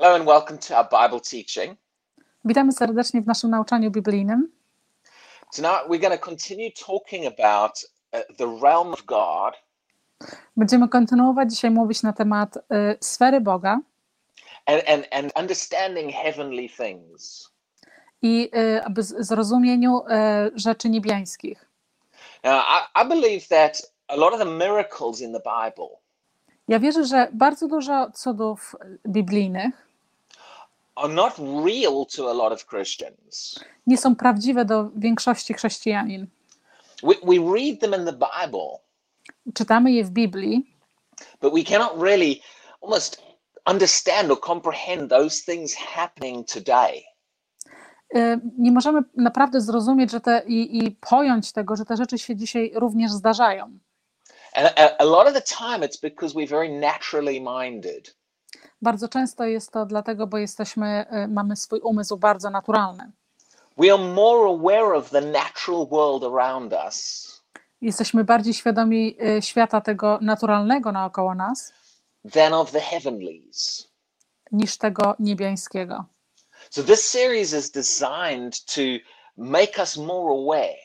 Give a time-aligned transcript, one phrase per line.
[0.00, 1.76] Hello and welcome to our Bible teaching.
[2.44, 4.52] Witamy serdecznie w naszym nauczaniu biblijnym.
[5.56, 9.54] Tonight we're going to continue talking about uh, the realm of God
[10.56, 12.60] Będziemy kontynuować dzisiaj mówić na temat y,
[13.00, 13.80] sfery Boga
[14.66, 17.50] and, and, and understanding heavenly things.
[18.22, 20.04] i y, aby zrozumieniu y,
[20.54, 21.66] rzeczy niebiańskich.
[22.44, 25.88] Now, I, I believe that a lot of the miracles in the Bible
[26.68, 28.76] Ja wierzę, że bardzo dużo cudów
[29.06, 29.87] biblijnych
[33.86, 36.26] nie są prawdziwe do większości chrześcijanin.
[37.02, 38.78] We, we read them in the Bible,
[39.54, 40.76] Czytamy je w Biblii,
[41.40, 42.40] but we cannot really
[42.82, 43.22] almost
[43.66, 47.02] understand or comprehend those things happening today.
[48.16, 52.36] y, nie możemy naprawdę zrozumieć że te, i, i pojąć tego, że te rzeczy się
[52.36, 53.78] dzisiaj również zdarzają.
[54.54, 58.17] And a, a lot of the time it's because we're very naturally minded.
[58.82, 63.12] Bardzo często jest to dlatego, bo jesteśmy, y, mamy swój umysł bardzo naturalny.
[63.76, 67.28] We are more aware of the natural world around us
[67.80, 71.72] Jesteśmy bardziej świadomi y, świata tego naturalnego naokoło nas
[72.32, 73.88] than of the heavenlies.
[74.52, 76.04] niż tego niebiańskiego.
[76.70, 78.80] So this series is designed to
[79.36, 80.78] make us more aware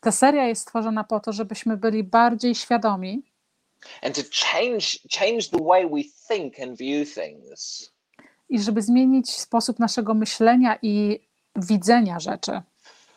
[0.00, 3.29] Ta seria jest stworzona po to, żebyśmy byli bardziej świadomi
[4.02, 7.90] and to change change the way we think and view things.
[8.48, 11.20] i żeby zmienić sposób naszego myślenia i
[11.56, 12.62] widzenia rzeczy.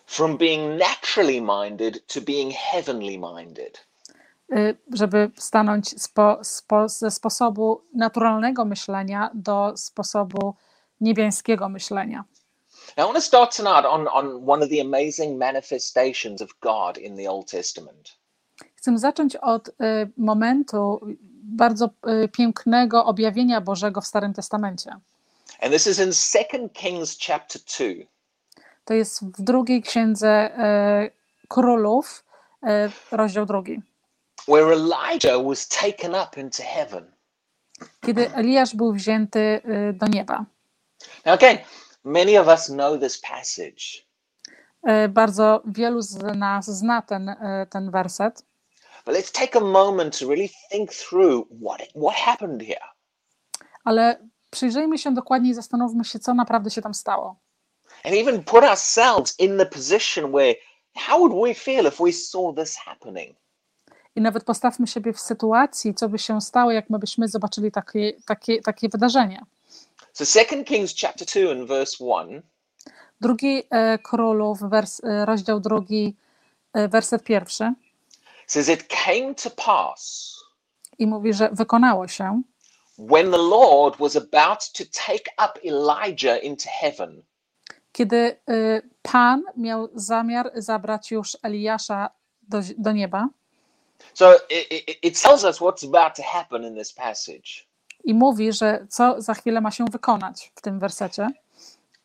[0.05, 3.85] From being naturally minded to being heavenly minded.
[4.51, 10.55] Y, Żeby stanąć spo, spo, ze sposobu naturalnego myślenia do sposobu
[11.01, 12.23] niebiańskiego myślenia.
[12.97, 16.97] Now I want to start tonight on, on one of the amazing manifestations of God
[16.97, 18.17] in the Old Testament.
[18.83, 19.71] Chcę zacząć od y,
[20.17, 21.01] momentu
[21.43, 21.89] bardzo
[22.23, 24.91] y, pięknego objawienia Bożego w Starym Testamencie.
[25.61, 26.11] And this is in
[26.59, 28.05] 2 Kings chapter 2.
[28.85, 30.51] To jest w drugiej księdze
[31.05, 32.25] y, Królów,
[33.11, 33.81] rozdział drugi.
[34.47, 37.11] where Elijah was taken up into heaven.
[38.01, 39.61] kiedy Eliasz był wzięty
[39.93, 40.45] do nieba.
[41.25, 41.57] Now, again,
[42.03, 44.03] many of us know this passage,
[45.09, 47.35] Bardzo wielu z nas zna ten,
[47.69, 48.43] ten werset,
[49.05, 52.87] but let's take a moment to really think through what what happened here.
[53.83, 57.35] ale przyjrzyjmy się dokładnie i zastanówmy się, co naprawdę się tam stało.
[58.03, 60.55] And even put ourselves in the position where
[60.95, 63.37] how would we feel if we saw this happening?
[64.15, 68.13] I nawet postawmy siebie w sytuacji, co by się stało, jak my byśmy zobaczyli takie,
[68.25, 69.45] takie, takie wydarzenie.
[70.13, 72.41] So 2 Kings chapter 2 and verse 1
[73.21, 76.15] Drugi y, Królów, wers, y, rozdział drugi,
[76.77, 77.73] y, werset pierwszy
[78.47, 80.33] says it came to pass
[80.99, 82.41] i mówi, że wykonało się,
[82.97, 87.23] when the Lord was about to take up Elijah into heaven
[87.91, 92.09] kiedy y, Pan miał zamiar zabrać już Eliasza
[92.41, 93.27] do, do nieba.
[94.13, 97.65] So it, it, it tells us what's about to happen in this passage.
[98.03, 101.27] i mówi, że co za chwilę ma się wykonać w tym wersecie.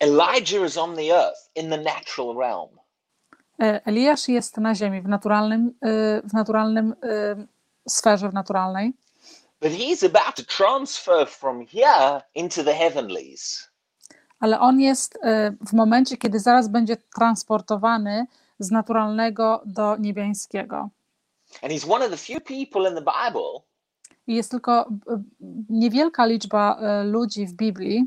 [0.00, 2.78] Elijah is on the earth in the natural realm.
[3.62, 7.36] E, Eliasz jest na ziemi w naturalnym, e, w naturalnym e,
[7.88, 8.92] sferze, w naturalnej,
[9.60, 13.68] But he's about to transfer from here into the heavenlies.
[14.40, 15.18] ale on jest
[15.68, 18.26] w momencie, kiedy zaraz będzie transportowany
[18.58, 20.88] z naturalnego do niebiańskiego.
[21.62, 23.60] And he's one of the few people in the Bible
[24.26, 24.88] I jest tylko
[25.70, 28.04] niewielka liczba ludzi w Biblii,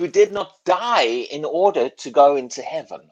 [0.00, 3.10] who did not die in order to go into heaven.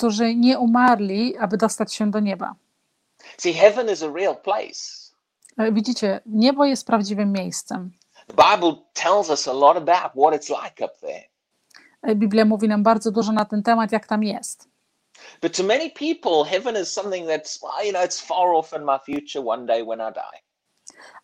[0.00, 2.54] Którzy nie umarli, aby dostać się do nieba.
[3.38, 5.10] See, heaven is a real place.
[5.58, 7.90] E, Widzicie, niebo jest prawdziwym miejscem.
[8.26, 11.24] The Bible tells us a lot about what it's like up there.
[12.02, 14.68] E, Biblia mówi nam bardzo dużo na ten temat, jak tam jest.
[15.42, 18.84] But to many people, heaven is something that's, well, you know, it's far off in
[18.84, 20.40] my future one day when I die.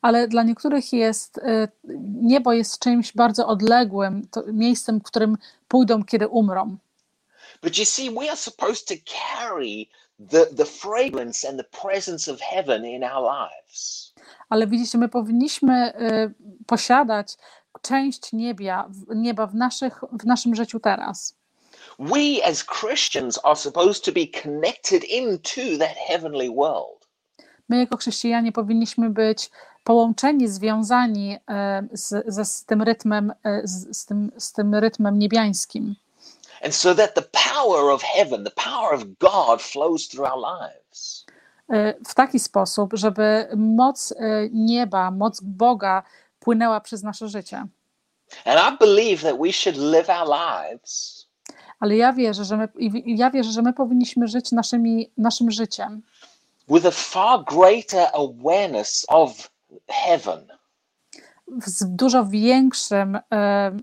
[0.02, 1.68] ale dla niektórych jest y,
[2.22, 5.38] niebo jest czymś bardzo odległym, to miejscem, w którym
[5.68, 6.76] pójdą, kiedy umrą.
[7.62, 9.88] But you see, we are supposed to carry
[10.18, 14.12] the, the fragrance and the presence of heaven in our lives.
[14.48, 16.34] Ale widzicie, my powinniśmy y,
[16.66, 17.36] posiadać
[17.82, 21.34] część niebia, nieba w, naszych, w naszym życiu teraz.
[21.98, 27.06] We as Christians are supposed to be connected into that heavenly world.
[27.68, 29.50] My jako chrześcijanie powinniśmy być
[29.84, 31.38] połączeni, związani y,
[31.92, 35.96] z, ze, z tym rytmem, y, z, z, tym, z tym rytmem niebiańskim.
[36.62, 41.26] And so that the power of heaven, the power of God flows through our lives.
[41.72, 46.02] y, w taki sposób, żeby moc y, nieba, moc Boga
[46.40, 47.66] płynęła przez nasze życie.
[48.44, 51.26] And I believe that we should live our lives
[51.80, 52.68] Ale ja wierzę, że my,
[53.06, 56.02] ja wierzę, że my powinniśmy żyć naszymi, naszym życiem
[56.68, 59.50] with a far greater awareness of
[59.88, 60.46] heaven.
[61.66, 63.76] z dużo większym e,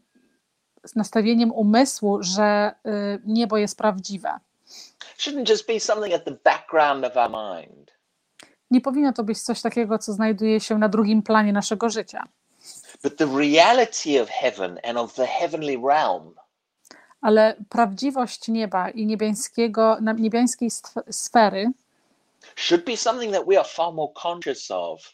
[0.85, 2.73] z nastawieniem umysłu, że e,
[3.25, 4.39] niebo jest prawdziwe.
[8.71, 12.23] Nie powinno to być coś takiego, co znajduje się na drugim planie naszego życia.
[17.21, 20.69] Ale prawdziwość nieba i niebiańskiego, niebiańskiej
[21.11, 21.71] sfery
[22.55, 25.13] should be something that we are far more conscious of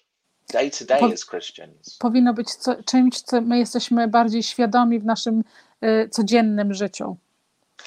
[0.53, 1.97] day to day as Christians.
[1.99, 5.43] powinno być co, czymś, co my jesteśmy bardziej świadomi w naszym
[5.81, 7.17] e, codziennym życiu.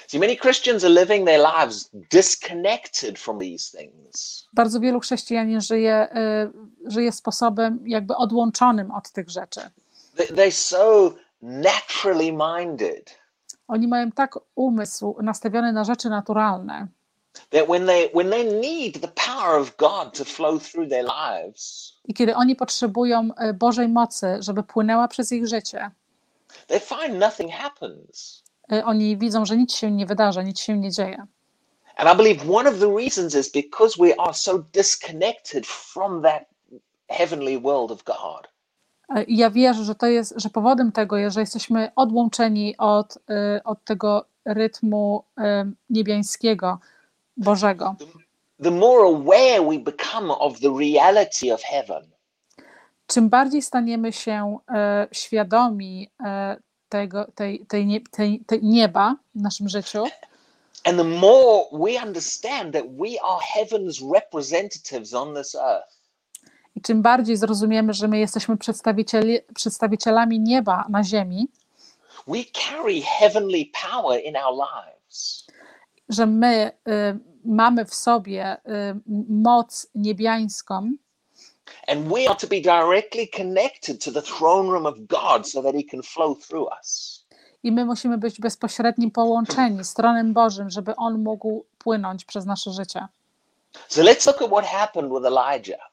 [0.08, 4.46] See, many Christians are living their lives disconnected from these things.
[4.52, 6.50] Bardzo wielu chrześcijanin żyje, e,
[6.86, 9.60] żyje sposobem jakby odłączonym od tych rzeczy.
[10.16, 13.22] They- They're so naturally minded
[13.68, 16.86] Oni mają tak umysł nastawiony na rzeczy naturalne,
[17.50, 21.92] that when they when they need the power of God to flow through their lives,
[22.04, 25.90] i kiedy oni potrzebują e, Bożej mocy, żeby płynęła przez ich życie,
[26.66, 28.42] they find nothing happens.
[28.72, 31.26] e, oni widzą, że nic się nie wydarza, nic się nie dzieje.
[31.96, 36.42] And I believe one of the reasons is because we are so disconnected from that
[37.08, 38.48] heavenly world of God.
[39.16, 43.18] E, I ja wierzę, że to jest, że powodem tego jest, że jesteśmy odłączeni od,
[43.64, 45.24] od tego rytmu
[45.90, 46.78] niebiańskiego,
[47.42, 47.94] Bożego.
[48.62, 52.12] The more aware we become of the reality of heaven,
[53.06, 56.56] Czym bardziej staniemy się e, świadomi e,
[56.88, 60.04] tego, tej, tej, nie, tej, tej nieba w naszym życiu,
[60.84, 65.98] and the more we understand that we are heaven's representatives on this earth,
[66.76, 71.48] i czym bardziej zrozumiemy, że my jesteśmy przedstawicieli, przedstawicielami nieba na ziemi,
[72.26, 75.41] we carry heavenly power in our lives.
[76.12, 78.60] Że my y, mamy w sobie y,
[79.28, 80.90] moc niebiańską
[81.88, 85.74] And we are to be directly connected to the throne room of God so that
[85.74, 87.22] He can flow through us.
[87.62, 92.70] i my musimy być bezpośrednim połączeni z tronem Bożym, żeby On mógł płynąć przez nasze
[92.70, 93.06] życie.
[93.88, 95.90] So let's look at what happened with Elijah.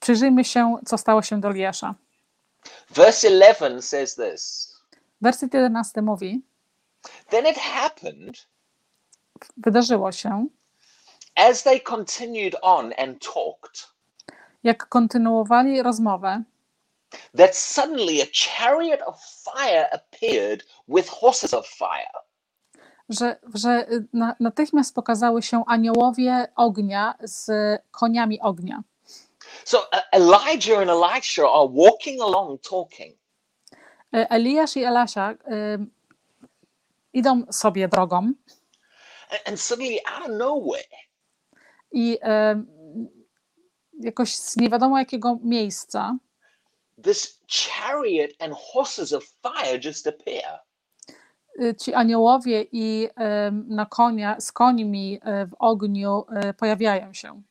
[0.00, 1.94] Przyjrzyjmy się, co stało się do Eliasza.
[2.90, 4.72] Verse 11 says this
[5.20, 6.42] Werset 11 mówi,
[7.28, 8.46] Then it happened
[9.56, 10.46] wydarzyło się,
[11.36, 13.92] as they continued on and talked
[14.64, 16.42] jak kontynuowali rozmowę,
[17.36, 22.22] that suddenly a chariot of fire appeared with horses of fire.
[23.08, 27.50] że, że na, natychmiast pokazały się aniołowie ognia z
[27.90, 28.82] koniami ognia.
[29.64, 33.16] So uh, Elijah and Elisha are walking along talking.
[34.14, 35.36] E, Eliasz i Elasia y,
[37.12, 38.32] idą sobie drogą
[39.46, 40.98] And, suddenly, out of nowhere,
[41.92, 42.64] i y,
[44.00, 46.16] jakoś z nie wiadomo jakiego miejsca
[47.02, 50.60] this chariot and horses of fire just appear.
[51.60, 57.42] y, ci aniołowie i y, na konia, z końmi y, w ogniu y, pojawiają się.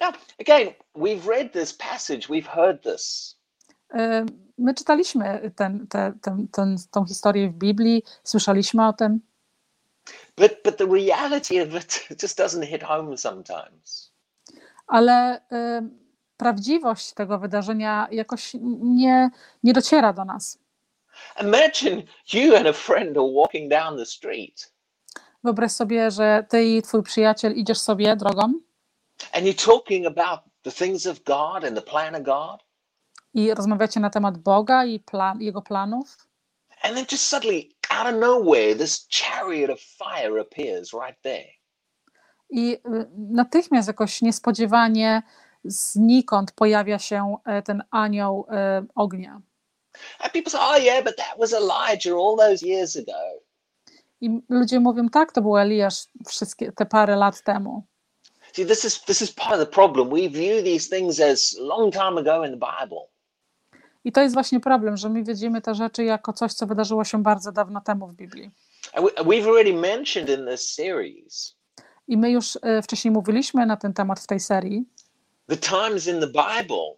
[0.00, 3.36] Now, again, we've read this passage, we've heard this.
[3.94, 4.26] Y,
[4.58, 9.20] My czytaliśmy ten, te, ten, ten, tą historię w Biblii, słyszeliśmy o tym,
[10.38, 14.12] But but the reality of it just doesn't hit home sometimes.
[14.86, 15.82] ale y,
[16.36, 19.30] prawdziwość tego wydarzenia jakoś nie,
[19.62, 20.58] nie dociera do nas.
[21.40, 22.02] Imagine
[22.32, 24.72] you and a friend are walking down the street
[25.44, 28.52] Wyobraź sobie, że ty i twój przyjaciel idziesz sobie drogą
[29.32, 32.64] and you're talking about the things of God and the plan of God,
[33.34, 36.28] i rozmawiacie na temat Boga i plan, jego planów,
[36.82, 41.48] and then just suddenly out of nowhere this chariot of fire appears right there.
[42.50, 42.80] i y,
[43.16, 45.22] natychmiast jakoś niespodziewanie
[45.64, 49.40] znikąd pojawia się e, ten anioł e, ognia.
[50.20, 53.40] And people say, "Oh yeah, but that was Elijah all those years ago."
[54.20, 57.82] I ludzie mówią, tak, to był Eliasz wszystkie te parę lat temu.
[58.52, 60.08] See, this is this is part of the problem.
[60.10, 63.08] We view these things as long time ago in the Bible.
[64.04, 67.22] I to jest właśnie problem, że my widzimy te rzeczy jako coś, co wydarzyło się
[67.22, 68.50] bardzo dawno temu w Biblii.
[69.16, 71.56] We've already mentioned in this series
[72.08, 74.84] I my już e, wcześniej mówiliśmy na ten temat w tej serii.
[75.48, 76.94] the times in the Bible,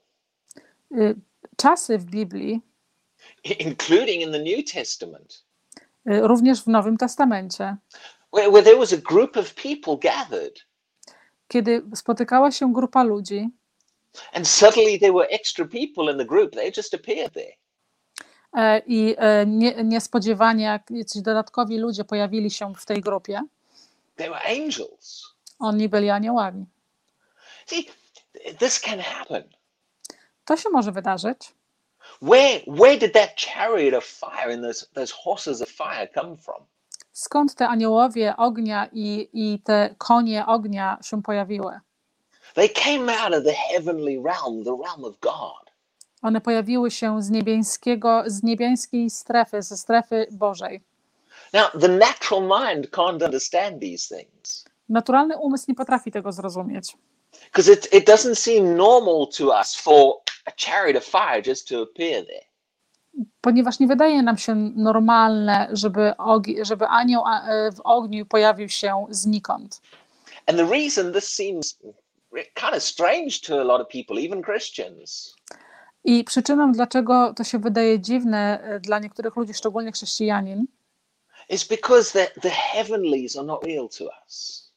[0.93, 1.15] Y,
[1.57, 2.61] Czasy w Biblii,
[3.59, 5.45] including in the New Testament,
[6.11, 7.77] y, również w Nowym Testamencie,
[8.33, 10.67] where, where there was a group of people gathered,
[11.49, 13.51] kiedy spotykała się grupa ludzi,
[14.33, 16.53] and suddenly there were extra people in the group.
[16.53, 17.53] They just appeared there.
[18.57, 23.43] e, i e, nie, niespodziewanie jak jacyś dodatkowi ludzie pojawili się w tej grupie,
[24.17, 25.25] they were angels.
[25.59, 26.67] oni byli aniołami.
[27.67, 27.87] See,
[28.59, 29.43] this can happen.
[30.45, 31.55] To się może wydarzyć.
[32.23, 36.67] Where where did that chariot of fire and those those horses of fire come from?
[37.13, 41.81] Skąd te aniołowie ognia i, i te konie ognia się pojawiły?
[42.55, 45.71] They came out of the heavenly realm, the realm of God.
[46.23, 50.81] One pojawiły się z niebieskiego, z niebieskiej strefy, ze strefy Bożej.
[51.53, 56.97] Now, the natural mind can't understand these things Naturalny umysł nie potrafi tego zrozumieć,
[57.45, 60.15] because it, it doesn't seem normal to us for
[60.47, 62.45] a chariot of fire just to appear there.
[63.41, 69.07] ponieważ nie wydaje nam się normalne, żeby, ogi- żeby anioł e, w ogniu pojawił się
[69.11, 69.81] znikąd.
[70.47, 71.79] And the reason this seems
[72.55, 75.37] kind of strange to a lot of people, even Christians,
[76.05, 80.67] I przyczyną, dlaczego to się wydaje dziwne e, dla niektórych ludzi, szczególnie chrześcijanin,
[81.49, 84.71] is because the, the heavenlies are not real to us.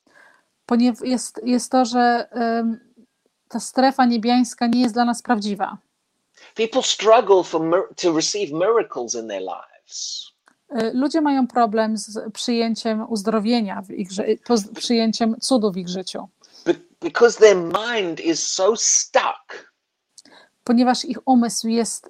[0.66, 2.80] ponieważ jest, jest to, że em,
[3.50, 5.78] ta strefa niebiańska nie jest dla nas prawdziwa.
[6.56, 10.24] People struggle for to receive miracles in their lives.
[10.70, 14.10] E, Ludzie mają problem z przyjęciem uzdrowienia w ich,
[14.76, 16.28] przyjęciem cudu w ich życiu,
[17.02, 19.74] because their mind is so stuck
[20.64, 22.10] ponieważ ich umysł jest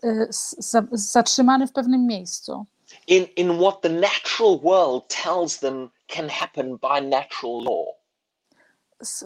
[0.57, 2.65] za- zatrzymany w pewnym miejscu.
[3.07, 7.85] in, in what the natural world tells them can happen by natural law.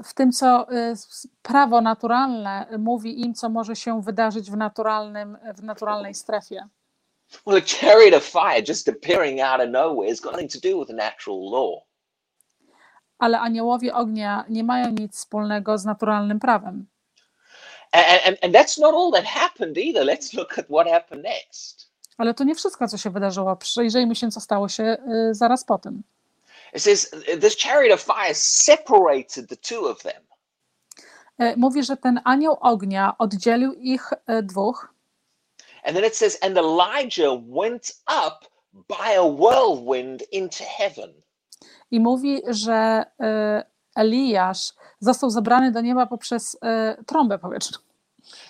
[0.04, 0.94] w tym, co y,
[1.42, 6.68] prawo naturalne mówi im, co może się wydarzyć w, naturalnym, w naturalnej strefie.
[7.46, 10.80] Well, a chariot of fire just appearing out of nowhere has got nothing to do
[10.80, 11.82] with natural law.
[13.20, 16.86] Ale aniołowie ognia nie mają nic wspólnego z naturalnym prawem.
[22.18, 23.56] Ale to nie wszystko, co się wydarzyło.
[23.56, 24.98] Przyjrzyjmy się, co stało się
[25.30, 26.04] y, zaraz po tym.
[26.74, 30.24] It says this chariot of fire separated the two of them.
[31.42, 34.98] Y, Mówi, że ten anioł ognia oddzielił ich y, dwóch,
[35.88, 38.46] And then it says, and Elijah went up
[38.90, 41.14] by a whirlwind into heaven.
[41.92, 43.64] I mówi, że y,
[43.96, 47.80] Eliasz został zabrany do nieba poprzez y, trąbę powietrzną.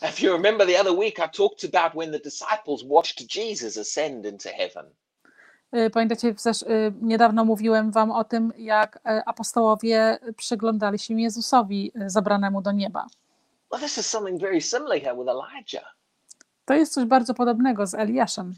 [0.10, 4.26] If you remember the other week, I talked about when the disciples watched Jesus ascend
[4.26, 4.86] into heaven.
[5.76, 6.36] Y, Pamiętacie,
[7.02, 13.08] niedawno mówiłem wam o tym, jak apostołowie przyglądali się Jezusowi zabranemu do nieba.
[13.72, 15.96] Well, this is something very similar here with Elijah.
[16.66, 18.54] To jest coś bardzo podobnego z Eliaszem.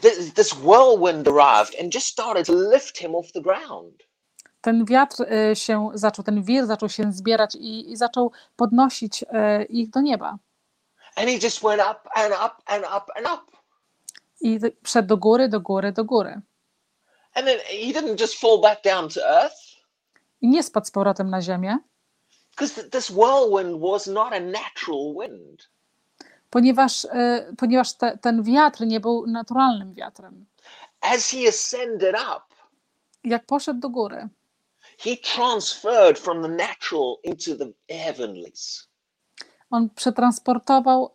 [0.00, 4.02] This, this whirlwind arrived and just started to lift him off the ground.
[4.60, 9.26] Ten wiatr y, się zaczął, ten wir zaczął się zbierać i, i zaczął podnosić y,
[9.64, 10.38] ich do nieba.
[11.16, 13.58] And he just went up and up and up and up.
[14.40, 16.40] I szedł do góry, do góry, do góry.
[17.34, 19.68] And then he didn't just fall back down to earth
[20.40, 21.78] I nie spadł z powrotem na ziemię,
[22.50, 25.68] because this whirlwind was not a natural wind.
[26.50, 27.08] Ponieważ, y,
[27.58, 30.46] ponieważ te, ten wiatr nie był naturalnym wiatrem.
[31.00, 32.42] As he ascended up,
[33.24, 34.28] Jak poszedł do góry,
[34.98, 38.88] he transferred from the natural into the heavenlies.
[39.70, 41.10] on przetransportował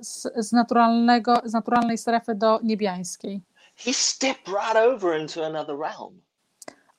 [0.00, 3.42] y, z, z, naturalnego, z naturalnej strefy do niebiańskiej.
[3.76, 6.20] He stepped right over into another realm.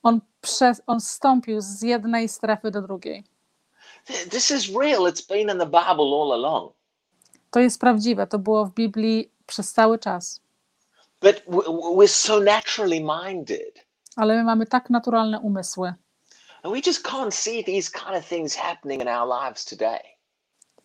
[0.04, 3.24] On, przez, on zstąpił z jednej strefy do drugiej.
[4.08, 5.02] Th- This is real.
[5.02, 6.74] It's been in the Bible all along.
[7.52, 10.42] To jest prawdziwe, to było w Biblii przez cały czas.
[11.22, 11.44] But
[11.96, 13.86] we're so naturally minded.
[14.16, 15.94] Ale my mamy tak naturalne umysły
[16.64, 20.00] And we just can't see these kind of things happening in our lives today.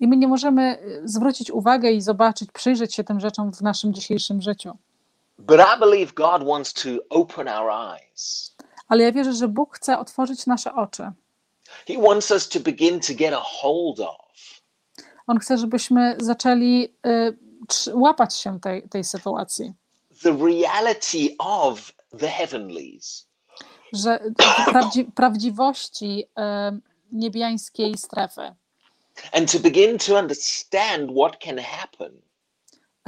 [0.01, 3.95] i my nie możemy y, zwrócić uwagę i zobaczyć, przyjrzeć się tym rzeczom w naszym
[3.95, 4.77] dzisiejszym życiu.
[5.39, 8.55] But I believe God wants to open our eyes.
[8.89, 11.11] Ale ja wierzę, że Bóg chce otworzyć nasze oczy.
[11.89, 14.17] He wants us to begin to get a hold of
[15.27, 16.95] On chce, żebyśmy zaczęli
[17.87, 19.73] y, łapać się tej, tej sytuacji,
[20.23, 23.29] the reality of the heavenlies.
[23.93, 24.21] że
[24.67, 26.81] prawdzi, prawdziwości y,
[27.13, 28.55] niebiańskiej strefy
[29.33, 32.27] and to begin to understand what can happen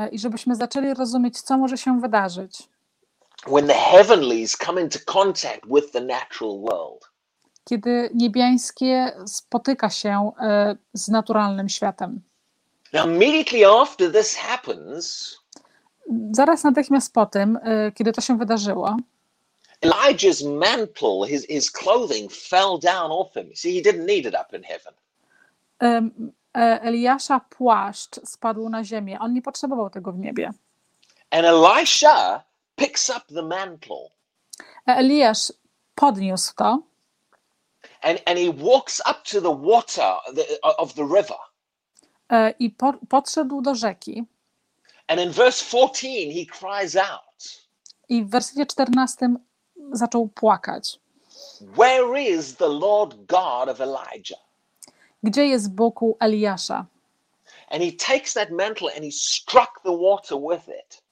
[0.00, 2.68] Y, i żebyśmy zaczęli rozumieć, co może się wydarzyć,
[3.46, 7.10] when the heavenlies come into contact with the natural world.
[7.68, 10.32] Kiedy niebiańskie spotyka się
[10.72, 12.20] y, z naturalnym światem.
[12.92, 15.36] Now, immediately after this happens,
[16.32, 18.96] Zaraz natychmiast po tym, y, kiedy to się wydarzyło,
[19.80, 23.50] Elijah's mantle, his, his clothing fell down off him.
[23.54, 24.94] See, he didn't need it up in heaven.
[26.54, 29.18] e, Eliasza płaszcz spadł na ziemię.
[29.20, 30.50] On nie potrzebował tego w niebie.
[31.30, 32.44] And Elisha
[32.76, 34.08] picks up the mantle
[34.88, 35.52] E, Eliasz
[35.94, 36.82] podniósł to
[38.02, 40.14] and, and he walks up to the water
[40.78, 41.38] of the river.
[42.30, 44.24] e, i po, podszedł do rzeki.
[45.06, 47.64] And in verse 14, he cries out,
[48.08, 49.28] I w wersecie 14
[49.92, 50.98] zaczął płakać.
[51.60, 54.38] Where is the Lord God of Elijah?
[55.22, 56.86] Gdzie jest Bóg Eliasza?
[57.70, 61.02] And he takes that mantle and he struck the water with it.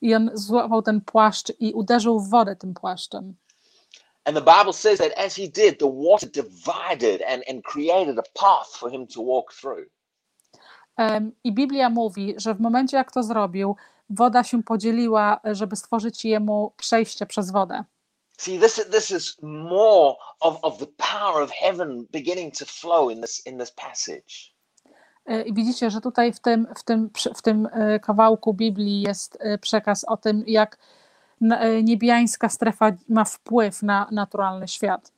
[0.00, 3.34] I on złapał ten płaszcz i uderzył w wodę tym płaszczem.
[4.26, 8.24] And the Bible says that as he did, the water divided and, and created a
[8.34, 9.86] path for him to walk through.
[10.96, 13.76] Em, I Biblia mówi, że w momencie jak to zrobił,
[14.10, 17.84] woda się podzieliła, żeby stworzyć jemu przejście przez wodę.
[18.38, 23.20] See, this, this is more of, of the power of heaven beginning to flow in
[23.20, 24.56] this, in this passage.
[25.26, 29.38] E, I widzicie, że tutaj w tym, w tym, w tym e, kawałku Biblii jest
[29.40, 30.78] e, przekaz o tym, jak
[31.82, 35.12] niebiańska strefa ma wpływ na naturalny świat.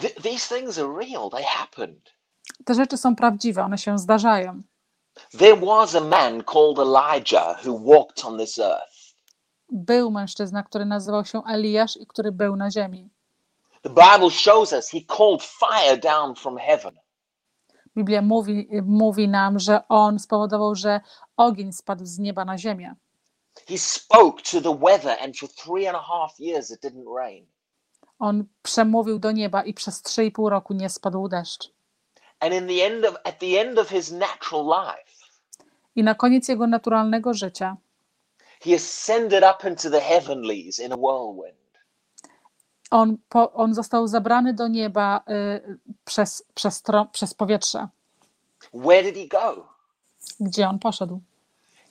[0.00, 2.14] Th- these things are real, they happened.
[2.64, 4.62] Te rzeczy są prawdziwe, one się zdarzają.
[5.38, 9.14] There was a man called Elijah who walked on this earth.
[9.72, 13.08] Był mężczyzna, który nazywał się Eliasz i który był na ziemi.
[13.82, 16.94] The Bible shows us he called fire down from heaven.
[17.96, 21.00] Biblia mówi, mówi nam, że on spowodował, że
[21.36, 22.94] ogień spadł z nieba na ziemię.
[23.68, 27.46] He spoke to the weather, and for three and a half years it didn't rain.
[28.18, 31.72] On przemówił do nieba i przez 3,5 roku nie spadł deszcz.
[32.40, 35.10] And in the end of at the end of his natural life,
[35.96, 37.76] I na koniec jego naturalnego życia
[38.60, 41.60] he ascended up into the heavenlies in a whirlwind.
[42.90, 47.88] on, po, on został zabrany do nieba y, przez, przez, przez powietrze.
[48.74, 49.68] Where did he go?
[50.40, 51.20] Gdzie on poszedł?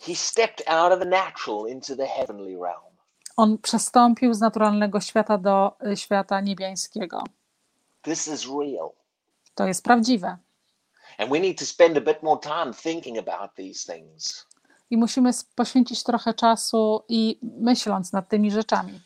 [0.08, 2.90] He stepped out of the natural into the heavenly realm.
[3.38, 7.24] On przestąpił z naturalnego świata do y, świata niebiańskiego.
[8.02, 8.90] This is real.
[9.56, 10.38] To jest prawdziwe.
[11.18, 14.46] And we need to spend a bit more time thinking about these things.
[14.90, 19.02] I musimy poświęcić trochę czasu i myśląc nad tymi rzeczami.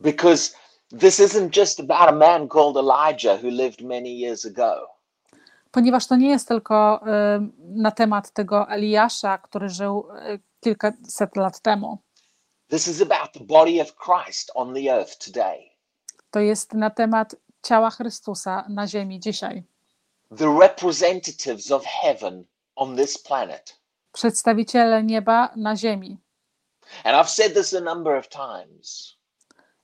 [0.00, 0.54] Because
[1.00, 4.99] this isn't just about a man called Elijah who lived many years ago.
[5.70, 7.08] Ponieważ to nie jest tylko y,
[7.60, 11.98] na temat tego Eliasza, który żył y, kilkaset lat temu.
[16.30, 19.62] To jest na temat ciała Chrystusa na ziemi dzisiaj.
[20.38, 22.44] The representatives of heaven
[22.76, 23.80] on this planet.
[24.12, 26.18] Przedstawiciele nieba na ziemi.
[27.04, 29.16] And I've said this a number of times.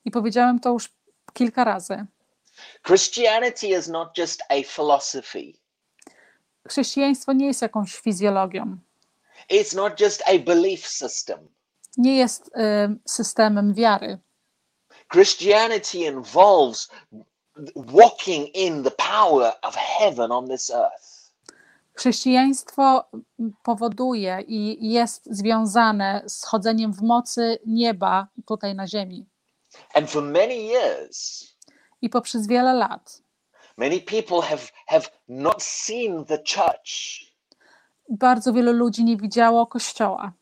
[0.05, 0.89] I powiedziałem to już
[1.33, 2.07] kilka razy.
[2.83, 5.66] Christianity is not just a philosophy.
[6.69, 8.77] Chrześcijaństwo nie jest jakąś fizjologią,
[9.51, 11.39] It's not just a belief system.
[11.97, 12.51] nie jest y,
[13.05, 14.19] systemem wiary.
[15.13, 16.89] Christianity involves
[17.77, 21.33] walking in the power of heaven on this earth.
[21.95, 23.05] Chrześcijaństwo
[23.63, 29.27] powoduje i jest związane z chodzeniem w mocy nieba tutaj na ziemi.
[29.95, 31.47] And for many years,
[32.03, 33.23] I poprzez wiele lat
[33.77, 37.27] many people have, have not seen the church
[38.09, 40.33] bardzo wielu ludzi nie widziało Kościoła,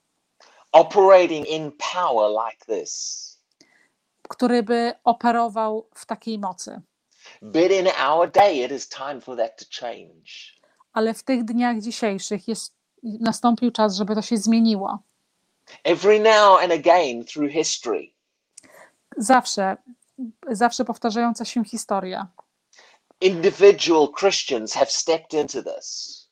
[0.72, 3.24] operating in power like this.
[4.28, 6.80] który by operował w takiej mocy.
[7.42, 10.30] But in our day, it is time for that to change.
[10.92, 14.98] Ale w tych dniach dzisiejszych jest, nastąpił czas, żeby to się zmieniło.
[15.84, 18.14] Every now and again through history,
[19.16, 19.76] Zawsze,
[20.50, 22.26] zawsze powtarzająca się historia.
[23.20, 26.29] Individual Christians have stepped into this.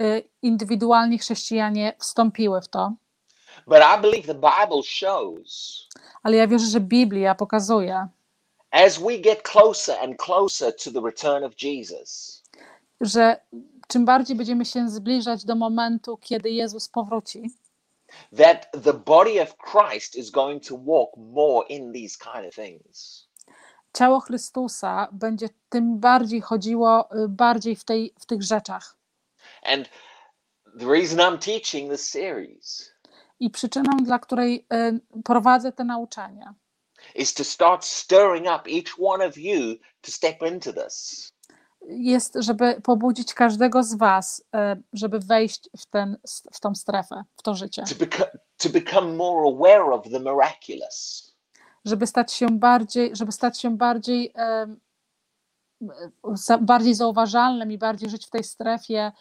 [0.00, 2.92] Y, Indywidualni chrześcijanie wstąpiły w to,
[3.66, 5.88] But I believe the Bible shows
[6.22, 8.08] ale ja wierzę, że Biblia pokazuje,
[8.70, 12.42] as we get closer and closer to the return of Jesus,
[13.00, 13.40] że
[13.88, 17.50] czym bardziej będziemy się zbliżać do momentu, kiedy Jezus powróci,
[18.36, 23.26] that the body of Christ is going to walk more in these kind of things.
[23.92, 28.96] Ciało Chrystusa będzie tym bardziej chodziło y, bardziej w, tej, w tych rzeczach.
[29.62, 29.88] And
[30.78, 32.90] the reason I'm teaching this series
[33.40, 36.54] I przyczyną, dla której y, prowadzę te nauczania,
[37.14, 41.28] is to start stirring up each one of you to step into this.
[41.88, 46.16] jest, żeby pobudzić każdego z Was, y, żeby wejść w, ten,
[46.52, 48.26] w tą strefę, w to życie, to
[48.56, 51.29] to become more aware of the miraculous
[51.84, 54.32] żeby stać się bardziej, żeby stać się bardziej,
[56.60, 59.12] bardziej zauważalnym i bardziej żyć w tej strefie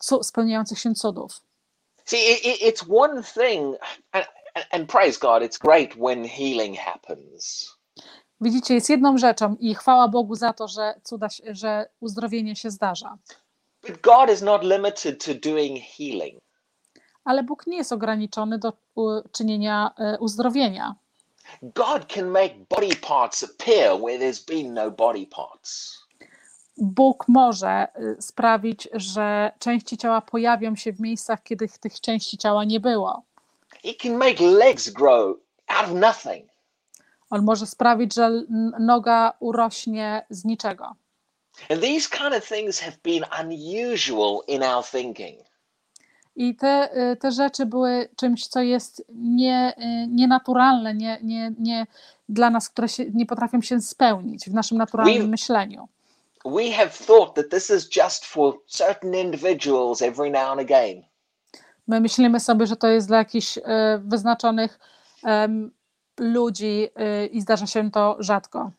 [0.00, 1.40] cu- spełniających się cudów.
[2.04, 3.76] see it, it- it's one thing
[4.70, 7.70] and, praise God, it's great when healing happens.
[8.40, 13.18] Widzicie, jest jedną rzeczą i chwała Bogu za to, że cuda, że uzdrowienie się zdarza.
[13.88, 16.38] But God is not limited to doing healing.
[17.24, 18.72] Ale Bóg nie jest ograniczony do
[19.32, 20.94] czynienia e, uzdrowienia.
[21.62, 25.98] God can make body parts appear where there's been no body parts.
[26.76, 32.64] Bóg może y, sprawić, że części ciała pojawią się w miejscach, kiedy tych części ciała
[32.64, 33.22] nie było.
[33.82, 35.36] He can make legs grow
[35.68, 36.50] out of nothing.
[37.30, 38.30] On może sprawić, że
[38.80, 40.94] noga urośnie z niczego.
[41.70, 45.38] And these kind of things have been unusual in our thinking.
[46.36, 51.86] I te, y, te rzeczy były czymś, co jest nie, y, nienaturalne, nie, nie, nie
[52.28, 55.88] dla nas, które się, nie potrafią się spełnić w naszym naturalnym We- myśleniu.
[56.44, 61.02] We have thought that this is just for certain individuals every now and again.
[61.88, 63.62] My myślimy sobie, że to jest dla jakichś y,
[63.98, 64.78] wyznaczonych
[65.24, 65.70] em,
[66.18, 66.88] ludzi
[67.32, 68.70] i zdarza się to rzadko.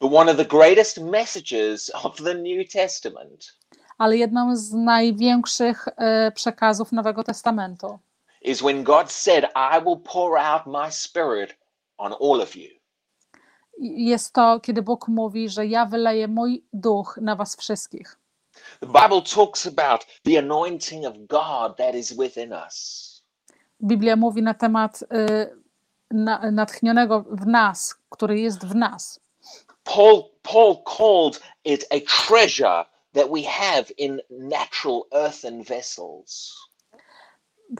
[0.00, 3.56] But one of the greatest messages of the New Testament
[3.98, 7.98] Ale jedną z największych y, przekazów Nowego Testamentu
[8.46, 11.56] is when God said, I will pour out my spirit
[11.98, 12.70] on all of you.
[13.78, 18.18] jest to, kiedy Bóg mówi, że ja wyleję mój duch na was wszystkich.
[18.80, 23.06] The Bible talks about the anointing of God that is within us.
[23.82, 25.06] Biblia mówi na temat y,
[26.10, 29.20] na, natchnionego w nas, który jest w nas.
[29.84, 32.84] Paul, Paul called it a treasure
[33.16, 36.54] that we have in natural earthen vessels.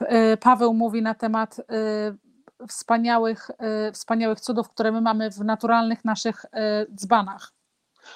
[0.01, 3.51] Y, Paweł mówi na temat y, wspaniałych,
[3.89, 6.45] y, wspaniałych cudów, które my mamy w naturalnych naszych
[6.95, 7.51] dzbanach.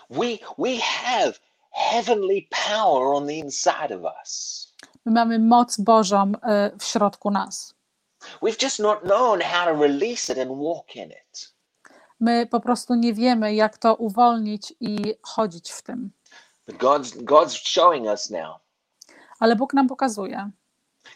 [0.10, 0.26] We,
[0.58, 1.34] we have
[1.72, 4.68] heavenly power on the inside of us.
[5.06, 6.32] My mamy moc Bożą
[6.80, 7.74] w środku nas.
[8.42, 11.54] We've just not known how to release it and walk in it.
[12.20, 16.12] My po prostu nie wiemy, jak to uwolnić i chodzić w tym.
[16.78, 18.60] God's, God's showing us now
[19.40, 20.52] Ale Bóg nam pokazuje,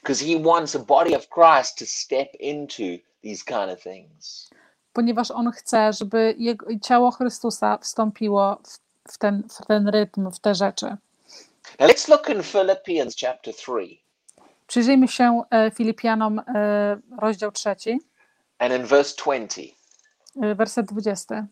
[0.02, 2.84] because He wants a body of Christ to step into
[3.24, 4.50] these kind of things.
[4.94, 8.80] ponieważ On chce, żeby jego, ciało Chrystusa wstąpiło w,
[9.13, 10.86] w, ten, w ten rytm, w te rzeczy.
[11.80, 13.72] Now let's look in Philippians chapter 3
[14.68, 18.00] Przyjrzyjmy się e, Filipianom, e, rozdział trzeci,
[18.60, 19.62] and in verse 20.
[20.41, 21.48] e, werset 20.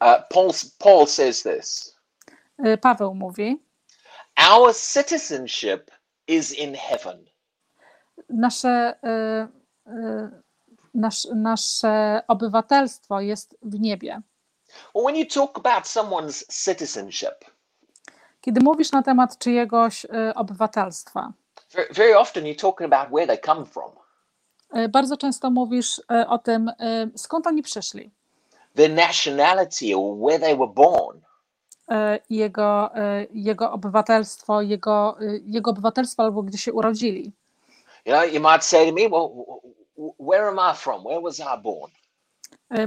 [0.00, 1.94] Uh, Paul, Paul says this
[2.80, 3.64] Paweł mówi:
[4.50, 5.90] Our citizenship
[6.26, 7.24] is in heaven.
[8.28, 9.48] Nasze, e,
[9.86, 10.30] e,
[10.94, 14.20] nasz, nasze obywatelstwo jest w niebie.
[14.94, 17.44] Well, when you talk about someone's citizenship,
[18.40, 21.32] Kiedy mówisz na temat czyjegoś e, obywatelstwa,
[21.72, 23.90] very, very often you're talking about where they come from,
[24.72, 28.10] e, bardzo często mówisz e, o tym, e, skąd oni przyszli,
[28.74, 31.20] their nationality or where they were born.
[31.90, 37.32] E, jego, e, jego obywatelstwo, jego, e, jego obywatelstwo albo gdzie się urodzili.
[38.06, 39.28] You know, you might say to me, well,
[40.18, 41.04] where am I from?
[41.04, 41.92] Where was I born?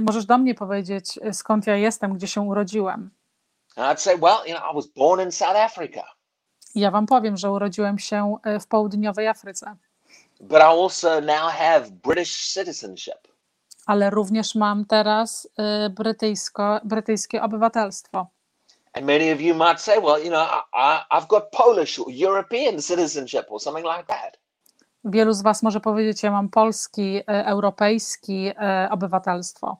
[0.00, 3.10] Możesz do mnie powiedzieć, skąd ja jestem, gdzie się urodziłem.
[3.76, 6.02] And I'd say, well, you know, I was born in South Africa,
[6.74, 9.76] Ja wam powiem, że urodziłem się w południowej Afryce,
[10.40, 13.28] but I also now have British citizenship.
[13.86, 15.48] ale również mam teraz
[15.90, 18.26] brytyjsko, brytyjskie obywatelstwo.
[18.98, 22.82] And many of you might say, well, you know, I, I've got Polish or European
[22.82, 24.36] citizenship or something like that.
[25.04, 29.76] Wielu z was może powiedzieć, ja mam polski, e, europejski e, obywatelstwo.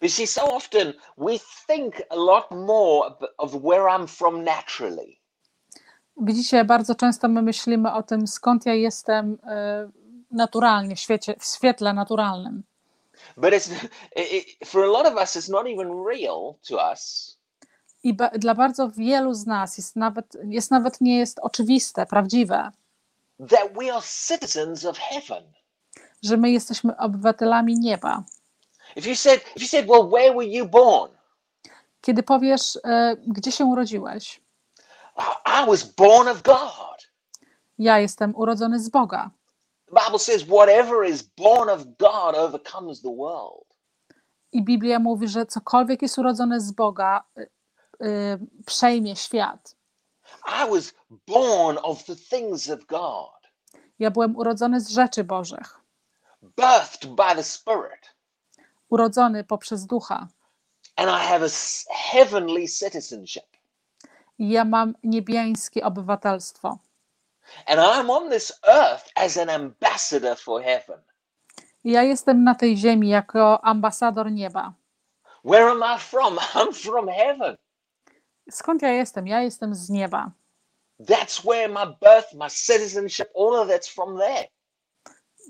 [0.00, 1.32] But see, so often we
[1.66, 5.16] think a lot more of- where I'm from naturally.
[6.16, 9.88] Widzicie, bardzo często my myślimy o tym, skąd ja jestem e,
[10.30, 12.62] naturalnie, w, świecie, w świetle naturalnym.
[13.36, 13.70] But it's
[14.16, 17.34] it, it, for a lot of us, it's not even real to us
[18.04, 22.70] I dla bardzo wielu z nas jest nawet, jest nawet nie jest oczywiste, prawdziwe,
[23.50, 25.44] that we are citizens of heaven.
[26.22, 28.22] że my jesteśmy obywatelami nieba.
[28.96, 31.12] If you said, if you said, well, where were you born?
[32.00, 34.40] Kiedy powiesz, e, gdzie się urodziłeś,
[35.46, 37.10] I, was born of God.
[37.78, 39.30] ja jestem urodzony z Boga.
[39.86, 43.64] The Bible says, whatever is born of God overcomes the world.
[44.52, 47.24] I Biblia mówi, że cokolwiek jest urodzone z Boga,
[48.66, 49.76] przejmie świat.
[50.46, 50.94] I was
[51.26, 53.30] born of the things of God,
[53.98, 55.80] Ja byłem urodzony z rzeczy Bożych,
[56.42, 58.14] birthed by the Spirit,
[58.88, 60.28] urodzony poprzez ducha.
[60.96, 61.48] and I have a
[61.90, 63.46] heavenly citizenship.
[64.38, 66.78] I ja mam niebiańskie obywatelstwo.
[67.66, 71.00] And I'm on this earth as an ambassador for heaven.
[71.84, 74.72] Ja jestem na tej ziemi jako ambasador nieba.
[75.44, 76.38] Where am I from?
[76.54, 77.56] I'm from heaven.
[78.50, 79.26] Skąd ja jestem?
[79.26, 80.30] Ja jestem z nieba.
[81.00, 84.46] That's where my birth, my citizenship, all of that's from there.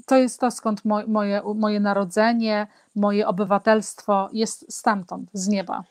[0.07, 5.85] To jest to, skąd mo- moje, moje narodzenie, moje obywatelstwo jest stamtąd, z nieba.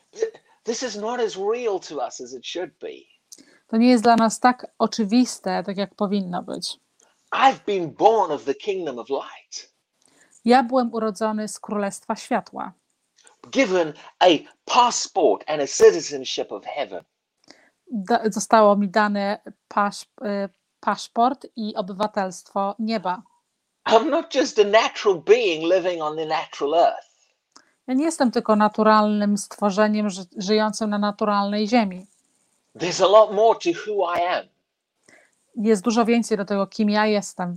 [0.62, 2.88] This is not as real to us as it should be.
[3.66, 6.78] To nie jest dla nas tak oczywiste, tak jak powinno być.
[7.34, 9.74] I've been born of the kingdom of light,
[10.44, 12.72] Ja byłem urodzony z Królestwa Światła.
[13.50, 14.26] Given a
[14.64, 17.04] passport and a citizenship of heaven.
[17.90, 20.48] Da- zostało mi dane pasz, y,
[20.80, 23.22] paszport i obywatelstwo nieba.
[23.86, 27.08] I'm not just a natural being living on the natural earth.
[27.86, 32.06] Ja nie jestem tylko naturalnym stworzeniem ży- żyjącym na naturalnej ziemi.
[32.76, 34.44] There's a lot more to who I am.
[35.56, 37.56] Jest dużo więcej do tego, kim ja jestem.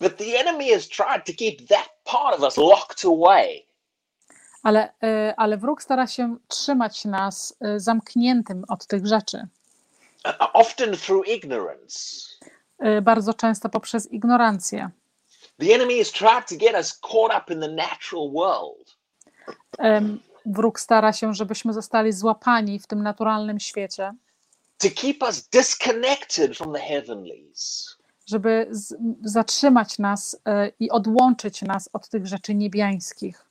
[0.00, 3.66] But the enemy has tried to keep that part of us locked away.
[4.62, 9.46] Ale, y, ale wróg stara się trzymać nas y, zamkniętym od tych rzeczy.
[10.52, 11.98] often through ignorance.
[12.98, 14.90] Y, Bardzo często poprzez ignorancję.
[15.58, 18.96] The enemy has tried to get us caught up in the natural world.
[20.46, 24.12] Wróg stara się, żebyśmy zostali złapani w tym naturalnym świecie,
[24.78, 27.96] to keep us disconnected from the heavenlies.
[28.26, 28.94] żeby z,
[29.24, 30.38] zatrzymać nas y,
[30.80, 33.44] i odłączyć nas od tych rzeczy niebiańskich.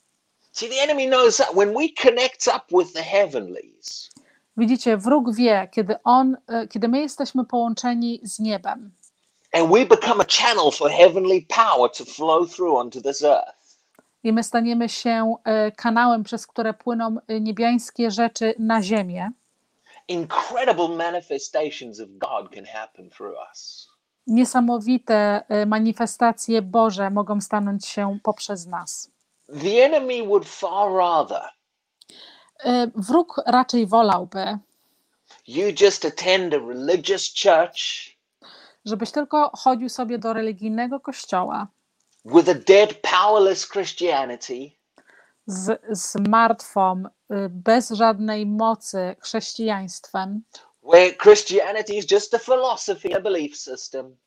[0.59, 4.09] See, the enemy knows that when we connect up with the heavenlies,
[4.57, 8.91] Widzicie, wróg wie, kiedy on, y, kiedy my jesteśmy połączeni z niebem
[9.53, 13.77] and we become a channel for heavenly power to flow through onto this earth,
[14.23, 15.35] i my staniemy się
[15.67, 19.31] y, kanałem, przez które płyną y, niebiańskie rzeczy na ziemię,
[20.07, 23.89] incredible manifestations of God can happen through us.
[24.27, 29.11] niesamowite manifestacje Boże mogą stanąć się poprzez nas.
[29.61, 31.41] The enemy would far rather
[32.65, 34.57] Y, Wróg raczej wolałby,
[35.47, 38.09] you just attend a religious church
[38.85, 41.67] żebyś tylko chodził sobie do religijnego kościoła
[42.25, 44.71] with a dead, powerless Christianity
[45.47, 50.41] z, z martwą, y, bez żadnej mocy chrześcijaństwem,
[50.83, 54.17] where Christianity is just a philosophy, a belief system.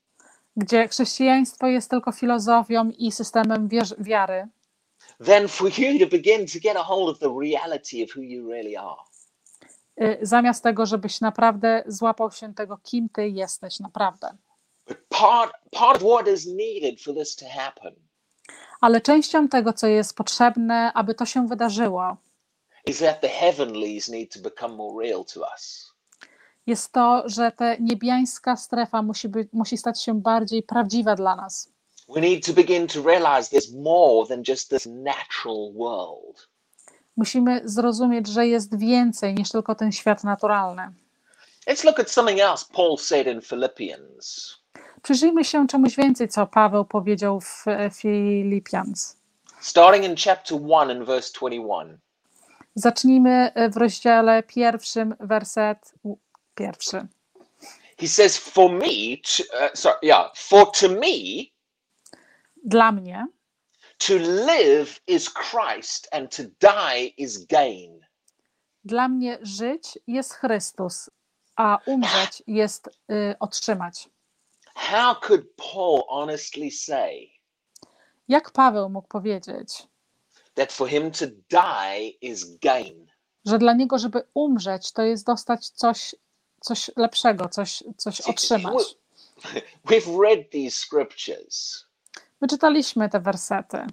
[0.56, 4.48] gdzie chrześcijaństwo jest tylko filozofią i systemem wiary,
[5.26, 8.50] than for you to begin to get a hold of the reality of who you
[8.50, 8.96] really are.
[10.22, 14.37] zamiast tego, żebyś naprawdę złapał się tego, kim ty jesteś naprawdę.
[14.88, 17.94] But part part of what is needed for this to happen
[18.80, 22.16] Ale częścią tego, co jest potrzebne, aby to się wydarzyło,
[22.87, 25.92] is that the heavenlies need to become more real to us.
[26.66, 31.72] jest to, że ta niebiańska strefa musi, być, musi stać się bardziej prawdziwa dla nas.
[32.08, 36.48] We need to begin to realize there's more than just this natural world.
[37.16, 40.82] Musimy zrozumieć, że jest więcej niż tylko ten świat naturalny.
[41.66, 44.56] Let's look at something else Paul said in Philippians.
[45.02, 49.16] Przyjrzyjmy się czemuś więcej, co Paweł powiedział w Filipians.
[49.60, 51.98] Starting in chapter 1 and verse 21.
[52.74, 55.94] Zacznijmy w rozdziale pierwszym, werset
[56.54, 57.06] pierwszy.
[57.98, 61.51] He says, For me, to, uh, sorry, yeah, for to me,
[62.64, 63.27] Dla mnie
[63.98, 64.14] to
[64.46, 68.01] live is Christ and to die is gain.
[68.85, 71.11] Dla mnie żyć jest Chrystus,
[71.57, 74.09] a umrzeć jest y, otrzymać.
[74.75, 77.29] How could Paul honestly say
[78.29, 79.88] Jak Paweł mógł powiedzieć,
[80.55, 83.07] that for him to die is gain?
[83.44, 86.14] że dla niego, żeby umrzeć, to jest dostać coś,
[86.61, 88.75] coś lepszego, coś, coś otrzymać?
[89.87, 91.87] We've read these scriptures
[92.42, 93.87] My czytaliśmy te wersety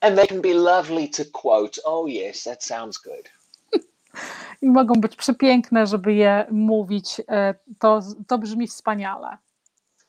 [0.00, 1.80] and they can be lovely to quote.
[1.84, 3.30] Oh, yes, that sounds good.
[4.62, 7.20] i mogą być przepiękne, żeby je mówić.
[7.28, 9.38] e, To, to brzmi wspaniale.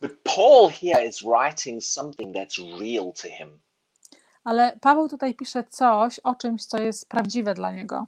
[0.02, 3.60] But Paul here is writing something that's real to him.
[4.44, 8.06] Ale Paweł tutaj pisze coś o czymś, co jest prawdziwe dla niego.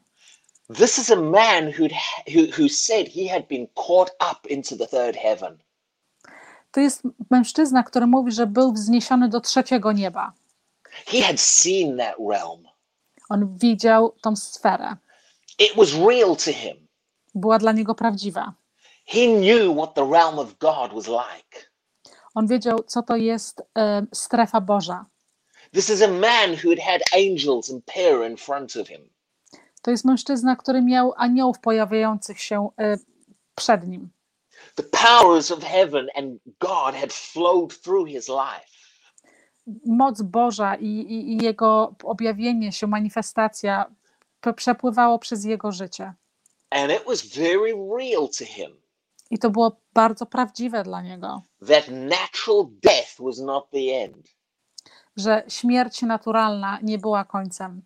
[0.75, 1.88] This is a man who,
[2.60, 5.58] who said he had been caught up into the third heaven.
[6.71, 10.34] To jest mężczyzna, który mówi, że był wzniesiony do trzeciego nieba.
[11.06, 12.63] He had seen that realm.
[13.30, 14.95] On widział tą sferę.
[15.60, 16.88] It was real to him.
[17.36, 18.53] Była dla niego prawdziwa.
[19.06, 21.67] He knew what the realm of God was like.
[22.36, 25.06] On wiedział, co to jest e, strefa Boża.
[25.73, 29.10] This is a man who had had angels appear in front of him.
[29.82, 32.97] To jest mężczyzna, który miał aniołów pojawiających się e,
[33.56, 34.10] przed nim.
[34.77, 38.77] The powers of heaven and God had flowed through his life.
[39.85, 43.85] moc Boża i, i, i jego objawienie się, manifestacja
[44.55, 46.13] przepływało przez jego życie.
[46.69, 48.71] And it was very real to him
[49.29, 54.27] I to było bardzo prawdziwe dla niego, that natural death was not the end.
[55.17, 57.81] że śmierć naturalna nie była końcem.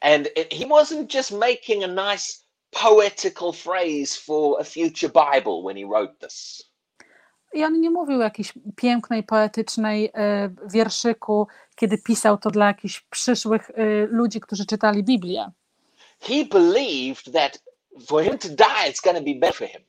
[0.00, 2.38] And it, he wasn't just making a nice
[2.70, 6.68] poetical phrase for a future Bible when he wrote this.
[7.52, 13.70] I on nie mówił jakiejś pięknej, poetycznej e, wierszyku, kiedy pisał to dla jakichś przyszłych
[13.70, 15.50] e, ludzi, którzy czytali Biblię.
[16.20, 17.62] He believed that
[18.06, 19.80] for him to die, it's going to be better for him.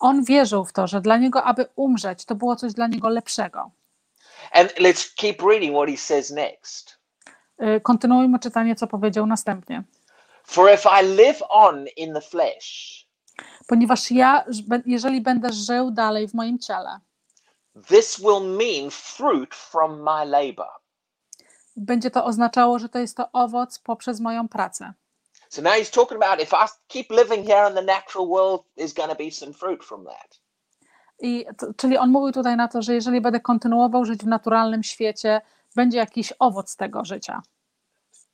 [0.00, 3.70] On wierzył w to, że dla niego, aby umrzeć, to było coś dla niego lepszego.
[4.52, 6.98] And let's keep reading what he says next.
[7.58, 9.82] E, Kontynuujmy czytanie, co powiedział następnie.
[10.48, 12.98] For if I live on in the flesh,
[13.66, 14.44] Ponieważ ja,
[14.86, 17.00] jeżeli będę żył dalej w moim ciele,
[17.88, 20.68] this will mean fruit from my labor.
[21.76, 24.92] będzie to oznaczało, że to jest to owoc poprzez moją pracę.
[25.48, 28.94] So now he's talking about if I keep living here in the natural world, there's
[28.94, 30.40] going to be some fruit from that.
[31.20, 34.82] I to, czyli on mówił tutaj na to, że jeżeli będę kontynuował żyć w naturalnym
[34.82, 35.40] świecie,
[35.76, 37.42] będzie jakiś owoc tego życia.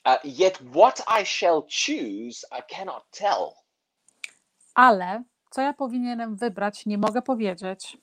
[0.07, 3.55] Uh, yet what I shall choose, I cannot tell.
[4.75, 7.97] Ale co ja powinienem wybrać, nie mogę powiedzieć.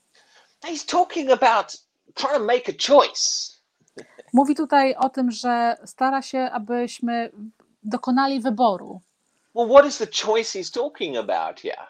[0.64, 1.78] He's talking about
[2.14, 3.52] trying to make a choice.
[4.34, 7.32] Mówi tutaj o tym, że stara się, abyśmy
[7.84, 9.02] dokonali wyboru.
[9.56, 11.88] Well, what is the choice he's talking about here?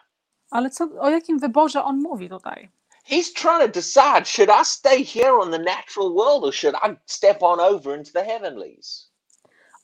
[0.50, 2.70] Ale co, o jakim wyborze on mówi tutaj?
[3.08, 6.96] He's trying to decide should I stay here on the natural world or should I
[7.06, 9.11] step on over into the heavenlies?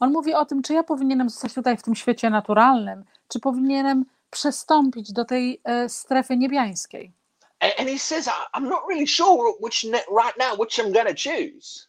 [0.01, 4.05] On mówi o tym, czy ja powinienem zostać tutaj w tym świecie naturalnym, czy powinienem
[4.31, 7.13] przystąpić do tej e, strefy niebiańskiej.
[7.61, 10.93] And, and he says, I, I'm not really sure which ne- right now which I'm
[10.93, 11.89] going to choose.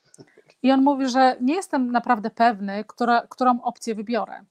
[0.64, 4.44] I on mówi, że nie jestem naprawdę pewny, która, którą opcję wybiorę.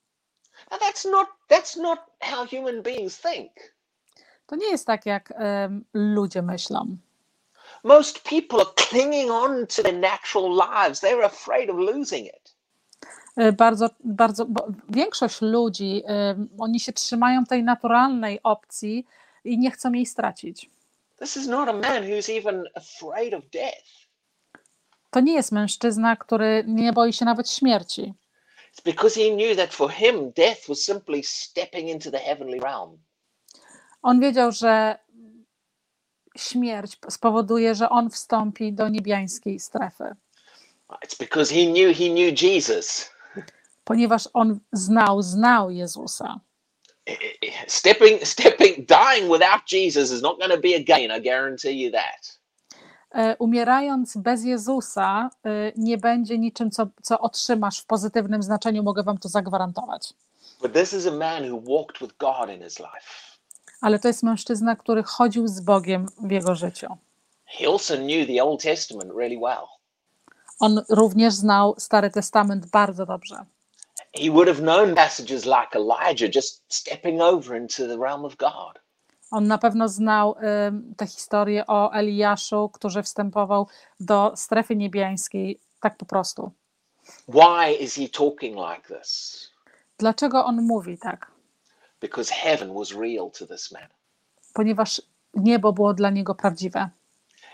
[0.71, 3.53] That's not that's not how human beings think.
[4.47, 5.33] To nie jest tak, jak
[5.95, 6.97] ludzie myślą.
[7.85, 11.01] Most people are clinging on to their natural lives.
[11.01, 12.48] They're afraid of losing it.
[13.39, 14.47] E, Bardzo, bardzo,
[14.89, 19.07] większość ludzi, em, oni się trzymają tej naturalnej opcji
[19.45, 20.71] i nie chcą jej stracić.
[25.11, 28.15] To nie jest mężczyzna, który nie boi się nawet śmierci.
[34.03, 34.99] On wiedział, że
[36.37, 40.17] śmierć spowoduje, że on wstąpi do niebiańskiej strefy,
[41.05, 43.11] It's because he knew he knew Jesus.
[43.89, 46.41] Ponieważ on znał, znał Jezusa.
[47.67, 51.11] Stepping, stepping, dying without Jesus is not going to be a gain.
[51.19, 52.39] I guarantee you that.
[53.15, 59.03] E, Umierając bez Jezusa e, nie będzie niczym, co, co otrzymasz w pozytywnym znaczeniu, mogę
[59.03, 60.15] wam to zagwarantować.
[60.63, 63.09] But this is a man who walked with God in his life.
[63.81, 66.97] Ale to jest mężczyzna, który chodził z Bogiem w jego życiu.
[67.45, 69.67] He also knew the Old Testament really well.
[70.59, 73.45] On również znał Stary Testament bardzo dobrze.
[74.19, 78.79] He would have known passages like Elijah just stepping over into the realm of God.
[79.31, 80.35] On na pewno znał
[80.67, 83.67] ym, tę historię o Eliaszu, który wstępował
[84.01, 86.53] do strefy niebiańskiej tak po prostu.
[87.29, 89.51] Why is he talking like this?
[89.99, 91.31] Dlaczego on mówi tak?
[92.01, 93.89] Because heaven was real to this man.
[94.55, 95.03] Ponieważ
[95.35, 96.91] niebo było dla niego prawdziwe.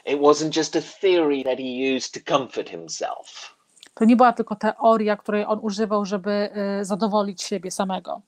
[0.07, 3.54] It wasn't just a theory that he used to comfort himself.
[3.95, 8.21] To nie była tylko teoria, której on używał, żeby y, zadowolić siebie samego.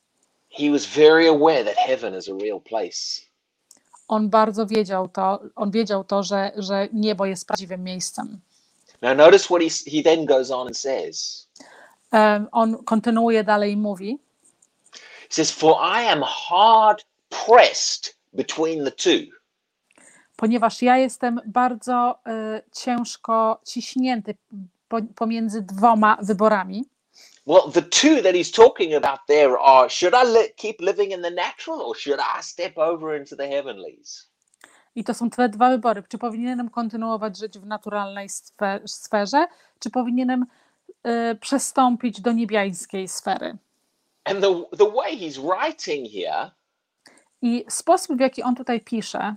[0.50, 3.22] He was very aware that heaven is a real place.
[4.09, 8.40] On bardzo wiedział to, on wiedział to, że, że niebo jest prawdziwym miejscem.
[9.02, 11.48] Now, notice what he, he then goes on and says.
[12.12, 14.18] Em, On kontynuuje dalej i mówi,
[15.29, 17.05] He says, For I am hard
[17.46, 19.37] pressed between the two.
[20.36, 22.18] ponieważ ja jestem bardzo
[22.59, 24.34] y, ciężko ciśnięty
[25.14, 26.84] pomiędzy dwoma wyborami.
[27.47, 31.22] Well, the two that he's talking about there are should I li- keep living in
[31.22, 34.28] the natural or should I step over into the heavenlies?
[34.95, 36.03] I to są te dwa wybory.
[36.09, 39.47] Czy powinienem kontynuować żyć w naturalnej sfe- sferze,
[39.78, 40.47] czy powinienem
[41.32, 43.57] y, przestąpić do niebiańskiej sfery?
[44.24, 46.51] And the, the way he's writing here,
[47.43, 49.37] I sposób, w jaki on tutaj pisze,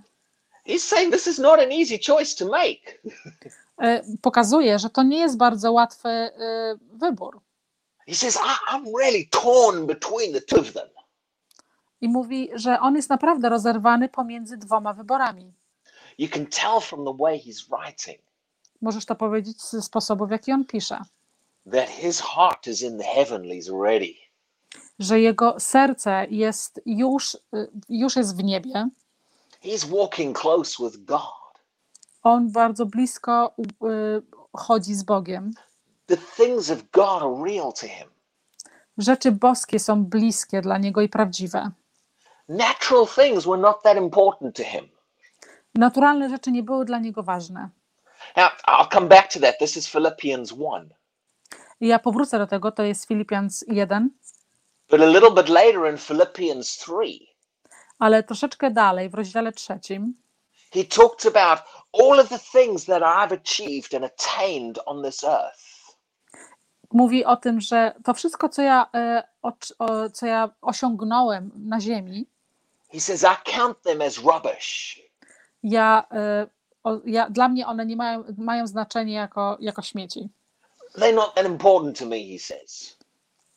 [0.66, 3.00] he's saying this is not an easy choice to make.
[3.82, 6.30] y, pokazuje, że to nie jest bardzo łatwy y,
[6.92, 7.40] wybór.
[8.08, 10.88] He says, I, I'm really torn between the two of them.
[12.00, 15.52] I mówi, że on jest naprawdę rozerwany pomiędzy dwoma wyborami.
[16.18, 18.20] You can tell from the way he's writing.
[18.80, 20.98] możesz to powiedzieć ze sposobu, w jaki on pisze,
[21.72, 24.14] that his heart is in the heavenlies already.
[24.98, 28.88] że jego serce jest już, y, już jest w niebie.
[29.64, 31.39] He's walking close with God.
[32.22, 34.22] On bardzo blisko y,
[34.56, 35.50] chodzi z Bogiem.
[36.06, 38.10] The things of God are real to him.
[38.98, 41.70] Rzeczy boskie są bliskie dla niego i prawdziwe.
[42.48, 44.88] Natural things were not that important to him.
[45.74, 47.68] Naturalne rzeczy nie były dla niego ważne.
[48.36, 49.58] Now, I'll come back to that.
[49.58, 50.88] This is Philippians 1.
[51.80, 54.10] I ja powrócę do tego, to jest Filipians 1,
[54.90, 56.92] But a little bit later in Philippians 3,
[57.98, 60.14] ale troszeczkę dalej, w rozdziale trzecim,
[60.72, 61.60] he talks about
[61.92, 65.70] all of the things that I've achieved and attained on this earth.
[66.92, 71.80] mówi o tym, że to wszystko, co ja, e, ocz- o, co ja osiągnąłem na
[71.80, 72.26] ziemi,
[72.92, 75.00] He says, I count them as rubbish.
[75.62, 76.46] ja, e,
[76.84, 80.28] o, ja, dla mnie one nie mają, mają znaczenie jako, jako śmieci.
[80.98, 82.96] They're not that important to me, he says.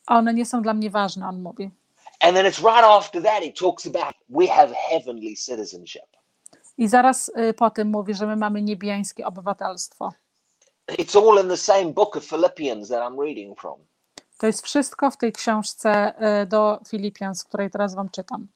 [0.07, 1.71] A one nie są dla mnie ważne, on mówi.
[2.19, 6.05] And then it's right after that he talks about we have heavenly citizenship.
[6.77, 10.13] I zaraz e, po tym mówi, że my mamy niebiańskie obywatelstwo.
[10.91, 13.79] It's all in the same book of Philippians that I'm reading from.
[14.37, 18.47] To jest wszystko w tej książce e, do Filipian, z której teraz wam czytam.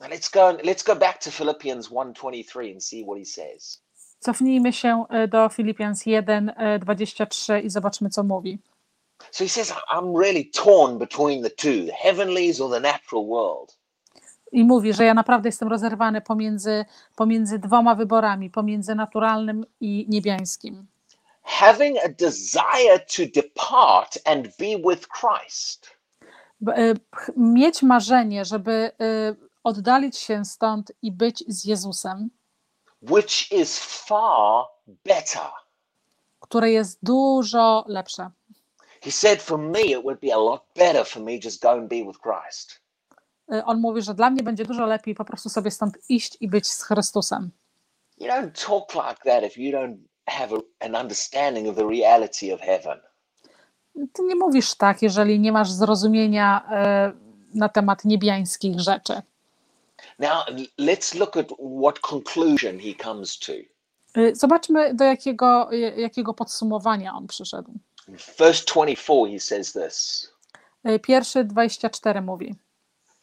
[0.00, 3.82] Let's go let's go back to Philippians 1:23 and see what he says.
[4.20, 8.58] Cofnijmy się e, do Filipians 1, e, 23 i zobaczmy, co mówi.
[9.30, 13.78] So he says I'm really torn between the two, the heavenlies or the natural world.
[14.52, 16.84] I mówi, że ja naprawdę jestem rozerwany pomiędzy,
[17.16, 20.86] pomiędzy dwoma wyborami, pomiędzy naturalnym i niebiańskim.
[21.42, 25.90] Having a desire to depart and be with Christ.
[26.68, 26.94] E,
[27.36, 29.34] Mieć marzenie, żeby e,
[29.64, 32.30] oddalić się stąd i być z Jezusem,
[33.10, 34.64] which is far
[35.04, 35.50] better.
[36.40, 38.30] które jest dużo lepsze.
[39.02, 41.88] He said, For me, it would be a lot better for me just go and
[41.88, 42.81] be with Christ.
[43.52, 46.48] E, On mówi, że dla mnie będzie dużo lepiej po prostu sobie stąd iść i
[46.48, 47.50] być z Chrystusem.
[48.18, 52.54] You don't talk like that if you don't have a, an understanding of the reality
[52.54, 52.98] of heaven.
[54.12, 57.12] Ty nie mówisz tak, jeżeli nie masz zrozumienia e,
[57.54, 59.22] na temat niebiańskich rzeczy.
[60.18, 60.44] Now,
[60.78, 61.46] let's look at
[61.82, 63.52] what conclusion he comes to.
[64.14, 67.72] E, Zobaczmy, do jakiego, jakiego podsumowania on przyszedł.
[68.38, 70.28] Verse 24, he says this
[71.02, 72.54] Pierwszy 24 mówi.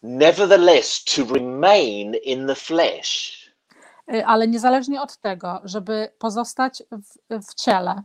[0.01, 3.39] Nevertheless, to remain in the flesh
[4.13, 8.03] E, Ale niezależnie od tego, żeby pozostać w, w ciele,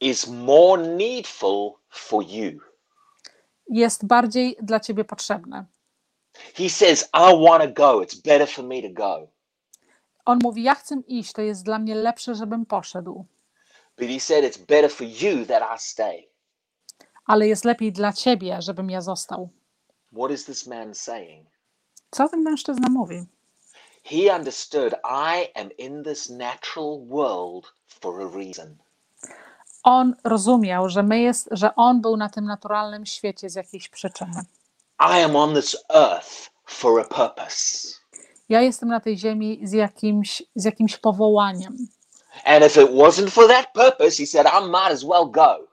[0.00, 2.60] is more needful for you.
[3.70, 5.64] jest bardziej dla ciebie potrzebne.
[6.54, 8.00] He says, I want to go.
[8.02, 9.28] It's better for me to go.
[10.24, 13.24] On mówi: Ja chcę iść, to jest dla mnie lepsze, żebym poszedł,
[13.98, 16.28] But he said, It's better for you that I stay.
[17.26, 19.48] ale jest lepiej dla ciebie, żebym ja został.
[20.12, 21.46] What is this man saying?
[22.10, 23.26] Co ten mężczyzna mówi?
[24.04, 28.76] He understood I am in this natural world for a reason.
[29.82, 34.44] On rozumiał, że, my jest, że on był na tym naturalnym świecie z jakiejś przyczyny.
[35.00, 37.88] I am on this earth for a purpose.
[38.48, 41.88] Ja jestem na tej ziemi z jakimś, z jakimś powołaniem.
[42.44, 45.68] And if it wasn't for that purpose, he said, I might as well go.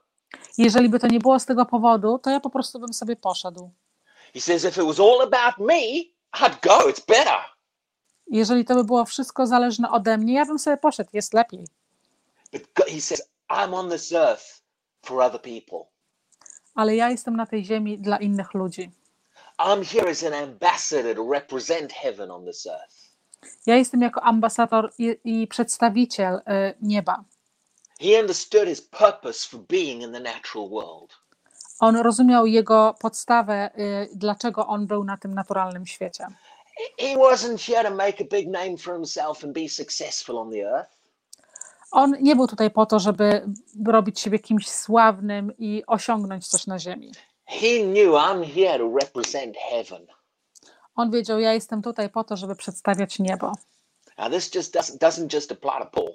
[0.58, 3.70] Jeżeli by to nie było z tego powodu, to ja po prostu bym sobie poszedł.
[4.36, 6.88] He says, if it was all about me, I'd go.
[6.90, 7.38] It's better.
[8.26, 11.64] Jeżeli to by było wszystko zależne ode mnie, ja bym sobie poszedł, jest lepiej.
[12.52, 14.62] But go- he says, I'm on this earth
[15.02, 15.86] for other people.
[16.74, 18.90] Ale ja jestem na tej ziemi dla innych ludzi.
[19.58, 22.96] I'm here as an ambassador to represent heaven on this earth.
[23.66, 26.40] Ja jestem jako ambasador i, i przedstawiciel y,
[26.80, 27.24] nieba.
[28.00, 31.25] He understood his purpose for being in the natural world.
[31.80, 36.26] On rozumiał jego podstawę, y, dlaczego on był na tym naturalnym świecie.
[36.98, 40.70] He wasn't here to make a big name for himself and be successful on the
[40.70, 40.96] earth.
[41.90, 43.48] On nie był tutaj po to, żeby
[43.86, 47.12] robić siebie kimś sławnym i osiągnąć coś na ziemi.
[47.46, 50.06] He knew I'm here to represent heaven.
[50.96, 53.52] On wiedział, ja jestem tutaj po to, żeby przedstawiać niebo.
[54.18, 56.14] Now, this just doesn't, doesn't just apply to Paul.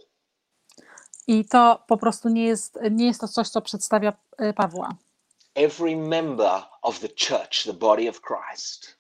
[1.27, 4.95] I to po prostu nie jest, nie jest to coś, co przedstawia y, Pawła,
[5.65, 8.97] Every member of the church, the body of Christ,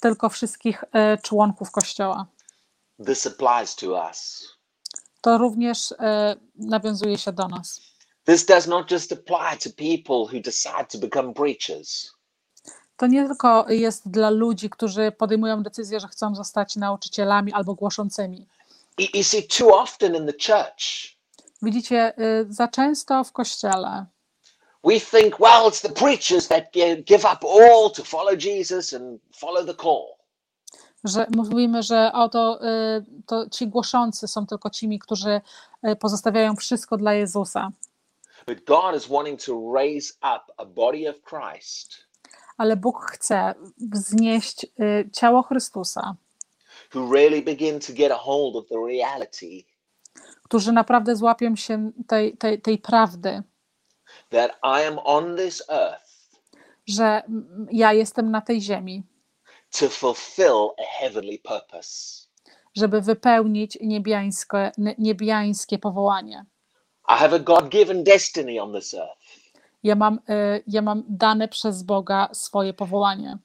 [0.00, 2.26] tylko wszystkich y, członków Kościoła.
[3.06, 4.48] this applies to us.
[5.20, 5.96] To również y,
[6.54, 7.80] nawiązuje się do nas.
[8.24, 12.12] This does not just apply to people who decide to become preachers.
[12.96, 18.48] To nie tylko jest dla ludzi, którzy podejmują decyzję, że chcą zostać nauczycielami albo głoszącymi.
[18.98, 21.14] You, you see, too often in the church,
[21.62, 24.06] Widzicie, y, za często w kościele
[24.84, 29.20] we think, well, it's the preachers that gi- give up all to follow Jesus and
[29.32, 30.14] follow the call.
[31.04, 35.40] że mówimy, że oto y, to ci głoszący są tylko cimi, którzy
[35.88, 37.70] y, pozostawiają wszystko dla Jezusa.
[38.46, 41.94] But God is wanting to raise up a body of Christ
[42.56, 43.54] Ale Bóg chce
[43.92, 46.14] wznieść y, ciało Chrystusa,
[46.94, 49.64] who really begin to get a hold of the reality
[50.42, 53.42] którzy naprawdę złapią się tej, tej, tej prawdy,
[54.34, 56.14] that I am on this earth
[56.86, 57.22] że
[57.72, 59.02] ja jestem na tej ziemi,
[59.70, 62.24] to fulfill a heavenly purpose.
[62.76, 66.44] żeby wypełnić niebiańskie, niebiańskie powołanie.
[67.08, 69.20] I have a God given destiny on this earth.
[69.82, 73.38] Ja mam, y, ja mam dane przez Boga swoje powołanie.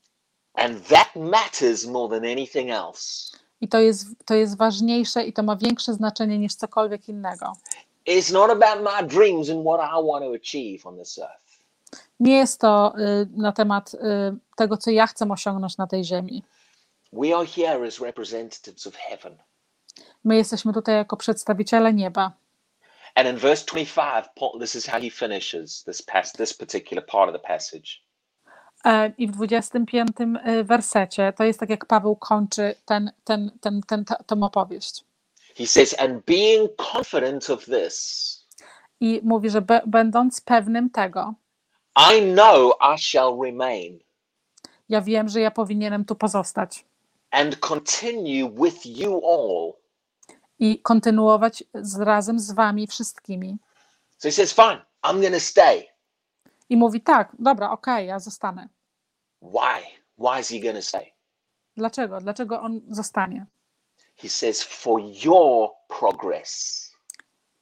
[0.54, 3.38] And that matters more than anything else.
[3.62, 7.54] I to jest, to jest ważniejsze i to ma większe znaczenie niż cokolwiek innego.
[8.06, 11.60] It's not about my dreams and what I want to achieve on this earth.
[12.20, 13.98] Nie jest to y, na temat y,
[14.56, 16.44] tego, co ja chcę osiągnąć na tej ziemi.
[17.14, 19.38] We are here as representatives of heaven.
[20.24, 22.32] My jesteśmy tutaj jako przedstawiciele nieba.
[23.16, 27.30] And in verse 25, Paul, this is how he finishes this pas- this particular part
[27.36, 27.88] of the passage.
[28.86, 30.10] E, I w 25
[30.48, 35.04] y, wersecie to jest tak, jak Paweł kończy ten, ten, ten, ten, tą opowieść.
[35.60, 38.26] He says, And being confident of this,
[39.00, 41.34] I mówi, że będąc pewnym tego,
[41.96, 44.00] I know I shall remain
[44.90, 46.86] ja wiem, że ja powinienem tu pozostać
[47.32, 49.74] and continue with you all.
[50.60, 53.58] i kontynuować z, razem z wami wszystkimi.
[54.18, 55.88] So he says, Fine, I'm to stay.
[56.70, 58.70] I mówi, tak, dobra, okej, ja zostanę.
[59.42, 59.84] Why?
[60.18, 61.14] Why is he to stay?
[61.78, 62.20] Dlaczego?
[62.20, 63.46] Dlaczego on zostanie?
[64.22, 66.86] He says, For your progress.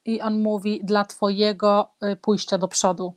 [0.04, 3.14] I on mówi, dla twojego y, pójścia do przodu.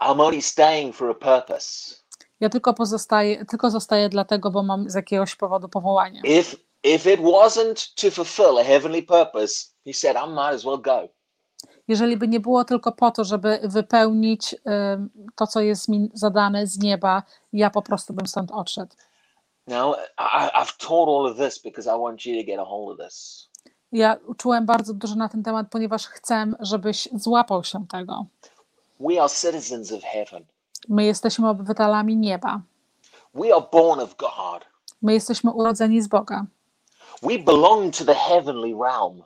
[0.00, 1.94] I'm only staying for a purpose.
[2.40, 6.20] Ja tylko pozostaję, tylko zostaję dlatego, bo mam z jakiegoś powodu powołanie.
[6.24, 10.78] If if it wasn't to fulfill a heavenly purpose, he said, I might as well
[10.78, 11.08] go.
[11.88, 14.54] Jeżeli by nie było tylko po to, żeby wypełnić
[14.94, 18.96] ym, to, co jest mi zadane z nieba, ja po prostu bym stąd odszedł.
[19.66, 23.00] Now, I, I've taught all of this because I want you to get a hold
[23.00, 23.48] of this.
[23.92, 28.26] Ja uczyłem bardzo dużo na ten temat, ponieważ chcę, żebyś złapał się tego.
[29.00, 30.44] We are citizens of heaven.
[30.88, 32.60] My jesteśmy obywatelami nieba.
[33.34, 34.64] We are born of God.
[35.02, 36.46] My jesteśmy urodzeni z Boga.
[37.22, 39.22] We belong to the heavenly realm.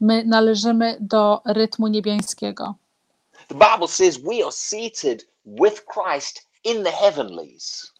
[0.00, 2.74] My należymy do rytmu niebiańskiego.
[3.48, 7.92] The Bible says we are seated with Christ in the heavenlies.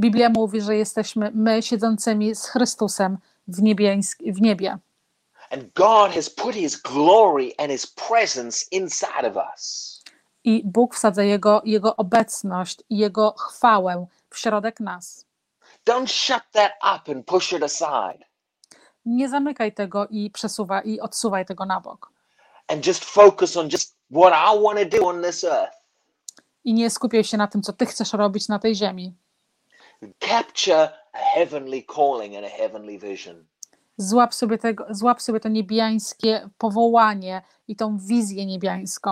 [0.00, 3.18] Biblia mówi, że jesteśmy my siedzącymi z Chrystusem
[3.48, 4.78] w, niebiańsk- w niebie.
[10.44, 15.26] I Bóg wsadza jego, jego obecność i Jego chwałę w środek nas.
[15.90, 18.18] Don't shut that up and push it aside
[19.06, 22.10] Nie zamykaj tego i przesuwaj i odsuwaj tego na bok.
[22.68, 25.76] and just focus on just what I want to do on this earth.
[26.64, 29.14] I nie skupiaj się na tym, co Ty chcesz robić na tej ziemi.
[30.18, 33.46] Capture a heavenly calling and a heavenly vision.
[33.96, 39.10] Złap sobie, tego, złap sobie to niebiańskie powołanie i tą wizję niebiańską.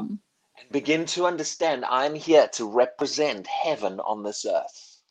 [0.61, 5.03] and begin to understand I'm here to represent heaven on this earth.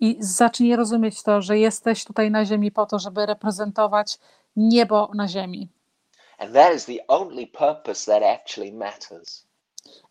[0.00, 4.18] I zacznij rozumieć to, że jesteś tutaj na ziemi po to, żeby reprezentować
[4.56, 5.68] niebo na ziemi.
[6.38, 9.46] And that is the only purpose that actually matters.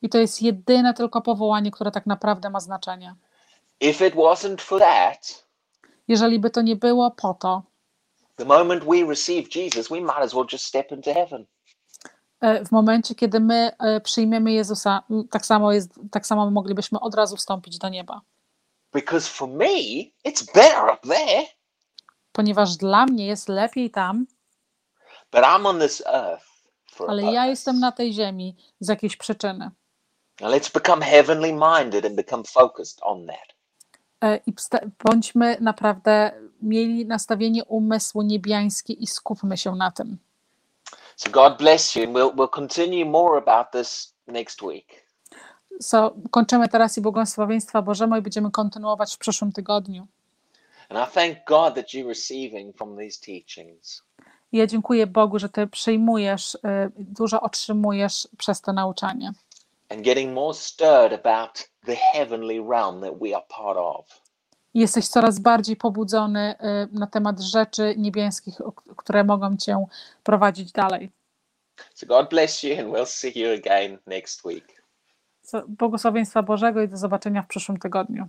[0.02, 3.16] I to jest jedyne tylko powołanie, które tak naprawdę ma znaczenie.
[3.82, 5.44] If it wasn't for that,
[6.08, 7.64] Jeżeli by to nie było po to,
[8.38, 11.46] the moment we receive Jesus, we might as well just step into heaven.
[12.42, 17.16] e, w momencie, kiedy my e, przyjmiemy Jezusa, tak samo, jest, tak samo moglibyśmy od
[17.16, 18.22] razu wstąpić do nieba.
[18.94, 19.76] Because for me,
[20.26, 21.46] it's better up there,
[22.32, 24.26] Ponieważ dla mnie jest lepiej tam,
[25.32, 26.46] but I'm on this earth
[26.92, 29.72] for ale ja jestem na tej ziemi z jakiejś przyczyny.
[30.42, 33.51] Now let's become heavenly minded and become focused on that.
[34.22, 34.54] E, I
[35.06, 40.18] bądźmy naprawdę mieli nastawienie umysłu niebiańskie i skupmy się na tym.
[41.16, 44.86] So God bless you, and we'll we'll continue more about this next week.
[45.80, 50.08] So, kończymy teraz i błogosławieństwa Bożemu i będziemy kontynuować w przyszłym tygodniu.
[50.90, 54.04] And I thank God that you're receiving from these teachings.
[54.52, 56.60] I ja dziękuję Bogu, że Ty przyjmujesz, y,
[56.98, 59.32] dużo otrzymujesz przez to nauczanie.
[59.92, 64.22] And getting more stirred about the heavenly realm that we are part of.
[64.74, 68.56] Jesteś coraz bardziej pobudzony y, na temat rzeczy niebieskich,
[68.98, 69.86] które mogą Cię
[70.24, 71.12] prowadzić dalej.
[71.94, 74.84] So God bless you, and we'll see you again next week.
[75.68, 78.28] Błogosławieństwa Bożego i do zobaczenia w przyszłym tygodniu.